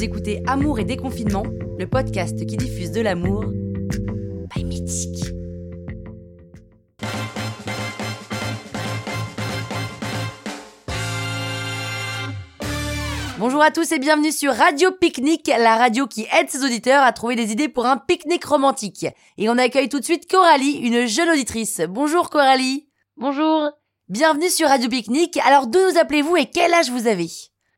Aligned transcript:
Vous 0.00 0.06
écoutez 0.06 0.42
Amour 0.46 0.78
et 0.78 0.84
déconfinement, 0.84 1.42
le 1.78 1.86
podcast 1.86 2.46
qui 2.46 2.56
diffuse 2.56 2.90
de 2.90 3.02
l'amour 3.02 3.44
by 4.48 4.64
Mythique. 4.64 5.26
Bonjour 13.38 13.60
à 13.60 13.70
tous 13.70 13.92
et 13.92 13.98
bienvenue 13.98 14.32
sur 14.32 14.54
Radio 14.54 14.90
Pique-Nique, 14.90 15.48
la 15.48 15.76
radio 15.76 16.06
qui 16.06 16.26
aide 16.32 16.48
ses 16.48 16.64
auditeurs 16.64 17.02
à 17.02 17.12
trouver 17.12 17.36
des 17.36 17.52
idées 17.52 17.68
pour 17.68 17.84
un 17.84 17.98
pique-nique 17.98 18.46
romantique. 18.46 19.04
Et 19.36 19.50
on 19.50 19.58
accueille 19.58 19.90
tout 19.90 20.00
de 20.00 20.04
suite 20.04 20.30
Coralie, 20.30 20.78
une 20.78 21.04
jeune 21.04 21.28
auditrice. 21.28 21.82
Bonjour 21.86 22.30
Coralie. 22.30 22.88
Bonjour. 23.18 23.68
Bienvenue 24.08 24.48
sur 24.48 24.68
Radio 24.68 24.88
Pique-Nique. 24.88 25.38
Alors 25.46 25.66
d'où 25.66 25.78
nous 25.78 25.98
appelez-vous 25.98 26.38
et 26.38 26.46
quel 26.46 26.72
âge 26.72 26.90
vous 26.90 27.06
avez? 27.06 27.28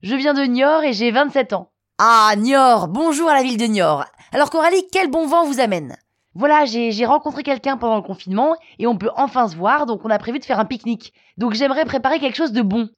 Je 0.04 0.14
viens 0.14 0.34
de 0.34 0.45
Niort 0.45 0.84
et 0.84 0.93
j'ai 0.93 1.11
27 1.11 1.54
ans. 1.54 1.71
Ah, 1.99 2.35
Niort. 2.37 2.89
Bonjour 2.89 3.29
à 3.29 3.35
la 3.35 3.43
ville 3.43 3.59
de 3.59 3.67
Niort. 3.67 4.07
Alors 4.32 4.51
Coralie, 4.51 4.89
quel 4.91 5.11
bon 5.11 5.27
vent 5.27 5.45
vous 5.45 5.61
amène? 5.61 5.96
Voilà, 6.35 6.65
j'ai 6.65 7.05
rencontré 7.05 7.43
quelqu'un 7.43 7.77
pendant 7.77 7.96
le 7.96 8.03
confinement 8.03 8.57
et 8.79 8.87
on 8.87 8.96
peut 8.96 9.11
enfin 9.17 9.46
se 9.46 9.57
voir, 9.57 9.85
donc 9.85 10.01
on 10.05 10.11
a 10.11 10.18
prévu 10.18 10.39
de 10.39 10.45
faire 10.45 10.59
un 10.59 10.65
pique-nique. 10.65 11.13
Donc 11.37 11.53
j'aimerais 11.53 11.85
préparer 11.85 12.18
quelque 12.18 12.37
chose 12.37 12.53
de 12.53 12.63
bon. 12.63 12.89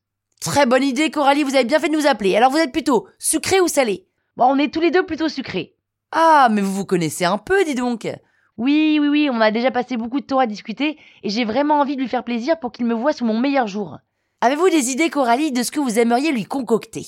Très 0.40 0.64
bonne 0.64 0.84
idée 0.84 1.10
Coralie, 1.10 1.42
vous 1.42 1.56
avez 1.56 1.64
bien 1.64 1.80
fait 1.80 1.88
de 1.88 1.96
nous 1.96 2.06
appeler. 2.06 2.36
Alors 2.36 2.50
vous 2.50 2.58
êtes 2.58 2.72
plutôt 2.72 3.08
sucré 3.18 3.60
ou 3.60 3.66
salé? 3.66 4.06
Bon, 4.36 4.46
on 4.46 4.58
est 4.58 4.72
tous 4.72 4.80
les 4.80 4.92
deux 4.92 5.04
plutôt 5.04 5.28
sucrés. 5.28 5.74
Ah, 6.12 6.48
mais 6.50 6.60
vous 6.60 6.72
vous 6.72 6.86
connaissez 6.86 7.24
un 7.24 7.38
peu, 7.38 7.64
dis 7.64 7.74
donc. 7.74 8.08
Oui, 8.56 8.98
oui, 9.00 9.08
oui, 9.08 9.28
on 9.30 9.40
a 9.40 9.50
déjà 9.50 9.72
passé 9.72 9.96
beaucoup 9.96 10.20
de 10.20 10.26
temps 10.26 10.38
à 10.38 10.46
discuter 10.46 10.96
et 11.24 11.28
j'ai 11.28 11.44
vraiment 11.44 11.80
envie 11.80 11.96
de 11.96 12.00
lui 12.00 12.08
faire 12.08 12.24
plaisir 12.24 12.60
pour 12.60 12.70
qu'il 12.70 12.86
me 12.86 12.94
voie 12.94 13.12
sous 13.12 13.24
mon 13.24 13.38
meilleur 13.38 13.66
jour. 13.66 13.98
Avez-vous 14.40 14.70
des 14.70 14.90
idées 14.90 15.10
Coralie 15.10 15.50
de 15.50 15.64
ce 15.64 15.72
que 15.72 15.80
vous 15.80 15.98
aimeriez 15.98 16.30
lui 16.30 16.44
concocter? 16.44 17.06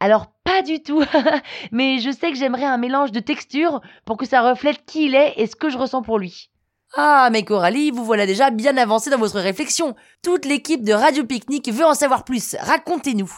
Alors 0.00 0.26
pas 0.44 0.62
du 0.62 0.82
tout, 0.82 1.02
mais 1.72 1.98
je 1.98 2.10
sais 2.10 2.30
que 2.30 2.38
j'aimerais 2.38 2.64
un 2.64 2.78
mélange 2.78 3.12
de 3.12 3.20
textures 3.20 3.80
pour 4.04 4.16
que 4.16 4.26
ça 4.26 4.42
reflète 4.42 4.84
qui 4.86 5.06
il 5.06 5.14
est 5.14 5.34
et 5.36 5.46
ce 5.46 5.56
que 5.56 5.70
je 5.70 5.78
ressens 5.78 6.02
pour 6.02 6.18
lui. 6.18 6.50
Ah, 6.94 7.28
mais 7.30 7.44
Coralie, 7.44 7.90
vous 7.90 8.04
voilà 8.04 8.26
déjà 8.26 8.50
bien 8.50 8.76
avancé 8.76 9.10
dans 9.10 9.18
votre 9.18 9.40
réflexion. 9.40 9.94
Toute 10.22 10.46
l'équipe 10.46 10.84
de 10.84 10.92
Radio 10.92 11.24
Pique-Nique 11.24 11.68
veut 11.68 11.84
en 11.84 11.94
savoir 11.94 12.24
plus. 12.24 12.56
Racontez-nous. 12.60 13.30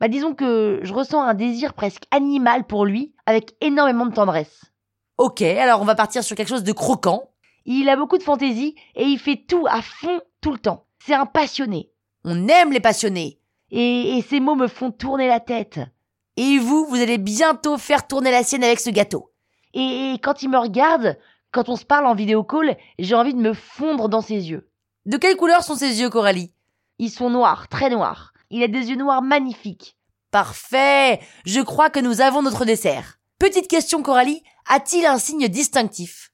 Bah 0.00 0.08
disons 0.08 0.34
que 0.34 0.80
je 0.82 0.92
ressens 0.92 1.22
un 1.22 1.34
désir 1.34 1.74
presque 1.74 2.04
animal 2.10 2.66
pour 2.66 2.84
lui, 2.84 3.14
avec 3.26 3.54
énormément 3.60 4.06
de 4.06 4.14
tendresse. 4.14 4.64
Ok, 5.18 5.42
alors 5.42 5.80
on 5.80 5.84
va 5.84 5.94
partir 5.94 6.22
sur 6.22 6.36
quelque 6.36 6.48
chose 6.48 6.64
de 6.64 6.72
croquant. 6.72 7.30
Il 7.64 7.88
a 7.88 7.96
beaucoup 7.96 8.18
de 8.18 8.22
fantaisie 8.22 8.74
et 8.94 9.04
il 9.04 9.18
fait 9.18 9.44
tout 9.48 9.66
à 9.68 9.80
fond 9.80 10.20
tout 10.40 10.52
le 10.52 10.58
temps. 10.58 10.86
C'est 10.98 11.14
un 11.14 11.26
passionné. 11.26 11.90
On 12.24 12.48
aime 12.48 12.72
les 12.72 12.80
passionnés. 12.80 13.40
Et, 13.70 14.18
et 14.18 14.22
ses 14.22 14.40
mots 14.40 14.54
me 14.56 14.68
font 14.68 14.90
tourner 14.90 15.26
la 15.26 15.40
tête. 15.40 15.80
Et 16.36 16.58
vous, 16.58 16.86
vous 16.86 17.00
allez 17.00 17.18
bientôt 17.18 17.78
faire 17.78 18.06
tourner 18.06 18.30
la 18.30 18.42
sienne 18.42 18.64
avec 18.64 18.80
ce 18.80 18.90
gâteau. 18.90 19.30
Et, 19.72 20.14
quand 20.22 20.42
il 20.42 20.48
me 20.50 20.58
regarde, 20.58 21.18
quand 21.52 21.68
on 21.68 21.76
se 21.76 21.84
parle 21.84 22.06
en 22.06 22.14
vidéo 22.14 22.44
call, 22.44 22.76
j'ai 22.98 23.14
envie 23.14 23.34
de 23.34 23.40
me 23.40 23.52
fondre 23.52 24.08
dans 24.08 24.20
ses 24.20 24.50
yeux. 24.50 24.70
De 25.06 25.16
quelle 25.16 25.36
couleur 25.36 25.62
sont 25.62 25.76
ses 25.76 26.00
yeux, 26.00 26.10
Coralie? 26.10 26.52
Ils 26.98 27.10
sont 27.10 27.30
noirs, 27.30 27.68
très 27.68 27.90
noirs. 27.90 28.32
Il 28.50 28.62
a 28.62 28.68
des 28.68 28.90
yeux 28.90 28.96
noirs 28.96 29.22
magnifiques. 29.22 29.96
Parfait. 30.30 31.20
Je 31.44 31.60
crois 31.60 31.90
que 31.90 32.00
nous 32.00 32.20
avons 32.20 32.42
notre 32.42 32.64
dessert. 32.64 33.18
Petite 33.38 33.68
question, 33.68 34.02
Coralie. 34.02 34.42
A-t-il 34.68 35.06
un 35.06 35.18
signe 35.18 35.48
distinctif? 35.48 36.32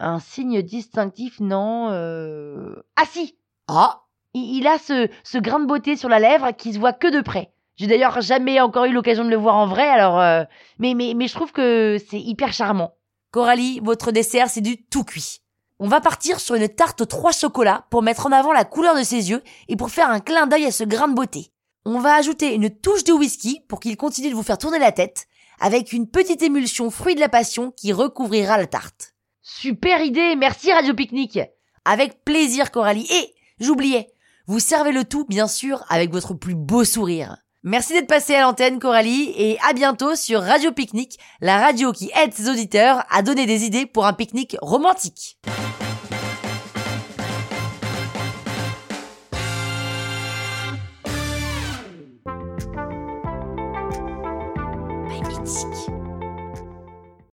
Un 0.00 0.18
signe 0.18 0.62
distinctif, 0.62 1.40
non. 1.40 1.90
Euh... 1.90 2.82
Ah 2.96 3.04
si 3.10 3.38
Ah 3.66 4.02
il, 4.34 4.58
il 4.58 4.66
a 4.66 4.78
ce, 4.78 5.08
ce 5.24 5.38
grain 5.38 5.60
de 5.60 5.66
beauté 5.66 5.96
sur 5.96 6.08
la 6.08 6.18
lèvre 6.18 6.52
qui 6.52 6.72
se 6.72 6.78
voit 6.78 6.92
que 6.92 7.08
de 7.08 7.20
près. 7.20 7.52
J'ai 7.78 7.86
d'ailleurs 7.86 8.20
jamais 8.20 8.60
encore 8.60 8.86
eu 8.86 8.92
l'occasion 8.92 9.24
de 9.24 9.30
le 9.30 9.36
voir 9.36 9.54
en 9.56 9.66
vrai, 9.66 9.88
alors... 9.88 10.20
euh, 10.20 10.42
Mais, 10.80 10.94
mais, 10.94 11.14
mais 11.14 11.28
je 11.28 11.34
trouve 11.34 11.52
que 11.52 11.96
c'est 12.10 12.20
hyper 12.20 12.52
charmant. 12.52 12.92
Coralie, 13.30 13.80
votre 13.84 14.10
dessert, 14.10 14.50
c'est 14.50 14.60
du 14.60 14.84
tout 14.84 15.04
cuit. 15.04 15.38
On 15.78 15.86
va 15.86 16.00
partir 16.00 16.40
sur 16.40 16.56
une 16.56 16.68
tarte 16.68 17.02
aux 17.02 17.06
trois 17.06 17.30
chocolats 17.30 17.86
pour 17.90 18.02
mettre 18.02 18.26
en 18.26 18.32
avant 18.32 18.52
la 18.52 18.64
couleur 18.64 18.96
de 18.96 19.04
ses 19.04 19.30
yeux 19.30 19.44
et 19.68 19.76
pour 19.76 19.90
faire 19.90 20.10
un 20.10 20.18
clin 20.18 20.48
d'œil 20.48 20.66
à 20.66 20.72
ce 20.72 20.82
grain 20.82 21.06
de 21.06 21.14
beauté. 21.14 21.52
On 21.84 22.00
va 22.00 22.14
ajouter 22.16 22.52
une 22.54 22.68
touche 22.68 23.04
de 23.04 23.12
whisky 23.12 23.60
pour 23.68 23.78
qu'il 23.78 23.96
continue 23.96 24.30
de 24.30 24.34
vous 24.34 24.42
faire 24.42 24.58
tourner 24.58 24.80
la 24.80 24.90
tête, 24.90 25.28
avec 25.60 25.92
une 25.92 26.10
petite 26.10 26.42
émulsion 26.42 26.90
fruit 26.90 27.14
de 27.14 27.20
la 27.20 27.28
passion 27.28 27.70
qui 27.70 27.92
recouvrira 27.92 28.58
la 28.58 28.66
tarte. 28.66 29.14
Super 29.40 30.02
idée, 30.02 30.34
merci 30.34 30.72
Radio 30.72 30.94
Pique-Nique 30.94 31.38
Avec 31.84 32.24
plaisir, 32.24 32.72
Coralie. 32.72 33.06
Et, 33.10 33.34
j'oubliais, 33.60 34.08
vous 34.48 34.58
servez 34.58 34.90
le 34.90 35.04
tout, 35.04 35.24
bien 35.28 35.46
sûr, 35.46 35.84
avec 35.88 36.10
votre 36.10 36.34
plus 36.34 36.56
beau 36.56 36.84
sourire. 36.84 37.36
Merci 37.64 37.92
d'être 37.92 38.06
passé 38.06 38.36
à 38.36 38.42
l'antenne 38.42 38.78
Coralie 38.78 39.32
et 39.36 39.58
à 39.68 39.72
bientôt 39.72 40.14
sur 40.14 40.40
Radio 40.42 40.70
Pique-Nique, 40.70 41.18
la 41.40 41.58
radio 41.58 41.90
qui 41.90 42.08
aide 42.14 42.32
ses 42.32 42.48
auditeurs 42.48 43.04
à 43.10 43.22
donner 43.22 43.46
des 43.46 43.64
idées 43.64 43.84
pour 43.84 44.06
un 44.06 44.12
pique-nique 44.12 44.56
romantique. 44.62 45.38